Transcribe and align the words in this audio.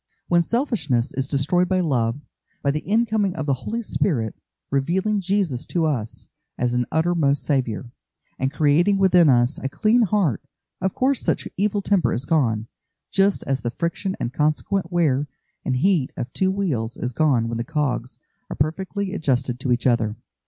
When 0.27 0.41
selfishness 0.41 1.13
is 1.13 1.27
destroyed 1.27 1.67
by 1.69 1.79
love, 1.79 2.19
by 2.63 2.71
the 2.71 2.79
incoming 2.79 3.35
of 3.35 3.45
the 3.45 3.53
Holy 3.53 3.83
Spirit, 3.83 4.35
revealing 4.71 5.21
Jesus 5.21 5.63
to 5.67 5.85
us 5.85 6.25
as 6.57 6.73
an 6.73 6.87
uttermost 6.91 7.43
Saviour, 7.43 7.91
and 8.39 8.51
creating 8.51 8.97
within 8.97 9.29
us 9.29 9.59
a 9.59 9.69
clean 9.69 10.01
heart, 10.01 10.41
of 10.81 10.95
course 10.95 11.21
such 11.21 11.47
evil 11.55 11.83
temper 11.83 12.11
is 12.11 12.25
gone, 12.25 12.65
just 13.11 13.43
as 13.43 13.61
the 13.61 13.69
friction 13.69 14.17
and 14.19 14.33
consequent 14.33 14.91
wear 14.91 15.27
and 15.63 15.75
heat 15.75 16.11
of 16.17 16.33
two 16.33 16.49
wheels 16.49 16.97
is 16.97 17.13
gone 17.13 17.47
when 17.47 17.59
the 17.59 17.63
cogs 17.63 18.17
are 18.49 18.55
perfectly 18.55 19.13
adjusted 19.13 19.59
to 19.59 19.71
each 19.71 19.85
other. 19.85 20.15